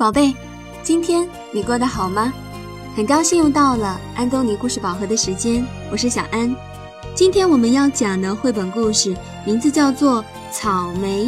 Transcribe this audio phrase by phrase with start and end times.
[0.00, 0.34] 宝贝，
[0.82, 2.32] 今天你过得好吗？
[2.96, 6.56] 很高兴又到了安东尼故事宝盒的时间，我是小安。
[7.14, 11.26] 今天我们要讲的绘本故事名字叫做《草莓》。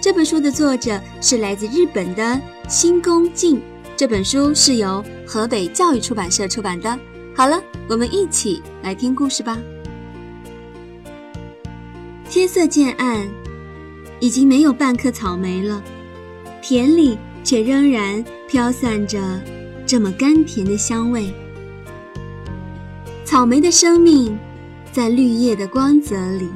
[0.00, 3.62] 这本书的作者是来自日本的新宫静。
[3.96, 6.98] 这本书是由河北教育出版社出版的。
[7.32, 9.56] 好了，我们一起来听故事吧。
[12.28, 13.24] 天色渐暗，
[14.18, 15.80] 已经没有半颗草莓了，
[16.60, 19.18] 田里却仍然飘散着
[19.86, 21.32] 这么甘甜的香味。
[23.24, 24.38] 草莓的生命
[24.92, 26.48] 在绿叶的光泽里。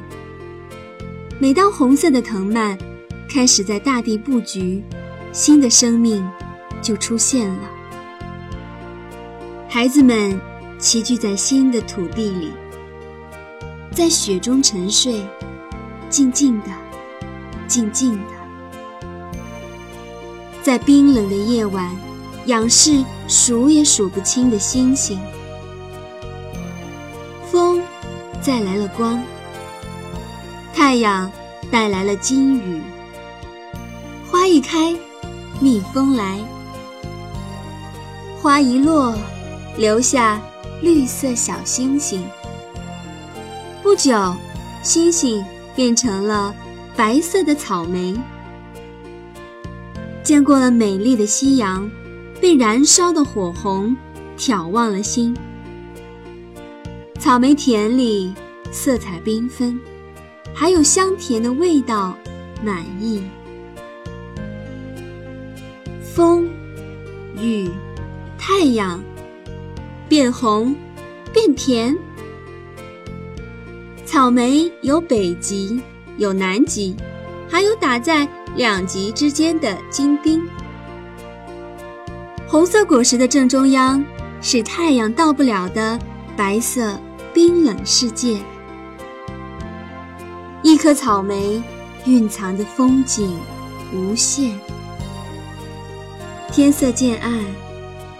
[1.38, 2.78] 每当红色的藤蔓
[3.28, 4.82] 开始在大地布局，
[5.32, 6.24] 新的生命。
[6.82, 7.70] 就出现了。
[9.70, 10.38] 孩子们
[10.78, 12.50] 齐聚在新的土地里，
[13.90, 15.22] 在雪中沉睡，
[16.10, 16.66] 静静的，
[17.66, 18.33] 静静的，
[20.64, 21.94] 在冰冷的夜晚，
[22.46, 25.20] 仰视数也数不清的星星。
[27.52, 27.82] 风
[28.42, 29.22] 带来了光，
[30.72, 31.30] 太阳
[31.70, 32.80] 带来了金雨，
[34.30, 34.96] 花一开，
[35.60, 36.38] 蜜蜂来。
[38.40, 39.14] 花一落，
[39.76, 40.40] 留下
[40.80, 42.24] 绿色小星星。
[43.82, 44.34] 不久，
[44.82, 45.44] 星星
[45.76, 46.54] 变成了
[46.96, 48.18] 白色的草莓。
[50.24, 51.88] 见过了美丽的夕阳，
[52.40, 53.94] 被燃烧的火红
[54.38, 55.36] 挑望了心。
[57.20, 58.32] 草莓田里
[58.72, 59.78] 色彩缤纷，
[60.54, 62.16] 还有香甜的味道，
[62.64, 63.22] 满意。
[66.02, 66.48] 风，
[67.38, 67.70] 雨。
[68.38, 69.02] 太阳
[70.08, 70.74] 变红，
[71.32, 71.96] 变甜。
[74.04, 75.80] 草莓有北极，
[76.18, 76.94] 有南极，
[77.48, 80.42] 还有打在两极之间的金钉。
[82.46, 84.04] 红色果实的正中央
[84.40, 85.98] 是太阳到不了的
[86.36, 86.98] 白色
[87.32, 88.38] 冰冷世界。
[90.62, 91.62] 一颗草莓
[92.04, 93.36] 蕴藏的风景
[93.92, 94.58] 无限。
[96.50, 97.44] 天色渐暗。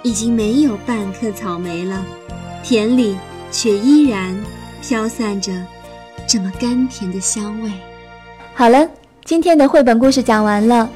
[0.07, 2.05] 已经没有半颗草莓了，
[2.63, 3.17] 田里
[3.51, 4.39] 却依然
[4.83, 5.51] 飘散着
[6.29, 7.73] 这么甘甜的香味。
[8.53, 8.87] 好了，
[9.25, 10.87] 今天的绘本故事讲完了。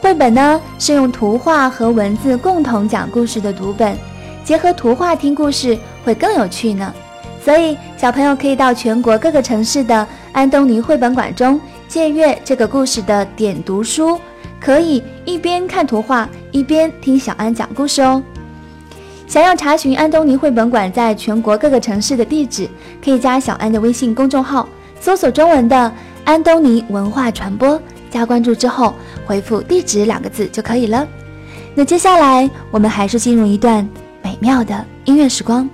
[0.00, 3.98] 绘本呢是用图画和文字共同讲故事的读本，
[4.44, 6.94] 结合图画听故事会更有趣呢。
[7.42, 14.20] 所以小朋友可以到全国各个城市的安东尼绘本馆中借阅这个故事的点读书，
[14.60, 18.22] 可以一边看图画一边听小安讲故事哦。
[19.26, 22.68] 想要查询安东尼绘本馆在全国各个城市的地址，
[23.04, 24.68] 可以加小安的微信公众号，
[25.00, 25.92] 搜索中文的
[26.24, 27.80] “安东尼文化传播”，
[28.10, 28.94] 加关注之后
[29.26, 31.06] 回复“地址”两个字就可以了。
[31.74, 33.86] 那接下来我们还是进入一段
[34.22, 35.68] 美妙的音乐时光。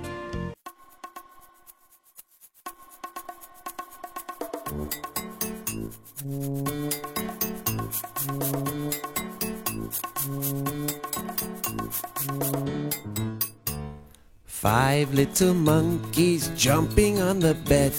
[14.61, 17.93] Five little monkeys jumping on the bed.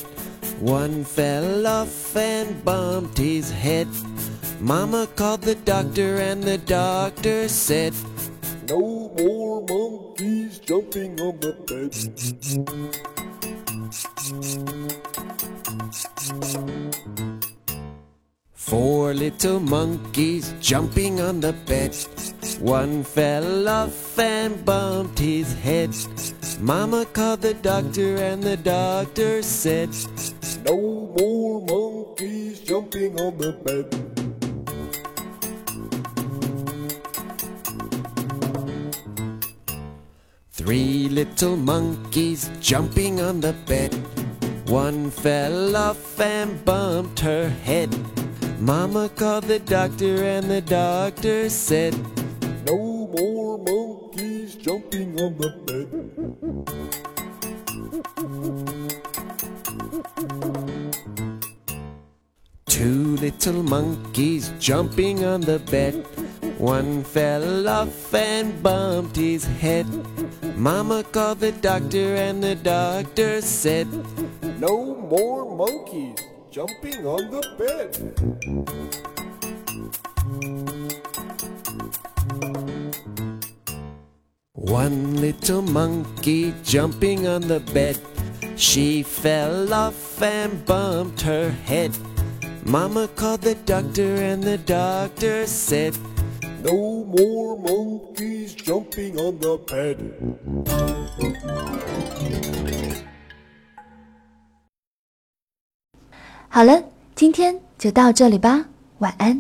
[0.62, 3.88] One fell off and bumped his head.
[4.60, 7.92] Mama called the doctor, and the doctor said,
[8.68, 11.90] No more monkeys jumping on the bed.
[18.54, 21.92] Four little monkeys jumping on the bed.
[22.60, 25.90] One fell off and bumped his head.
[26.60, 29.90] Mama called the doctor and the doctor said,
[30.64, 30.76] No
[31.18, 33.88] more monkeys jumping on the bed.
[40.52, 43.92] Three little monkeys jumping on the bed.
[44.68, 47.90] One fell off and bumped her head.
[48.60, 51.94] Mama called the doctor and the doctor said,
[52.66, 56.12] No more monkeys jumping on the bed.
[62.66, 65.94] Two little monkeys jumping on the bed.
[66.58, 69.86] One fell off and bumped his head.
[70.56, 73.88] Mama called the doctor and the doctor said,
[74.58, 76.18] No more monkeys
[76.50, 77.90] jumping on the bed.
[84.52, 87.98] One little monkey jumping on the bed.
[88.55, 91.91] She fell off and bumped her head.
[92.65, 95.95] Mama called the doctor, and the doctor said,
[96.63, 99.97] No more monkeys jumping on the bed.
[106.49, 106.83] 好了，
[107.13, 108.65] 今天就到这里吧，
[108.99, 109.39] 晚安。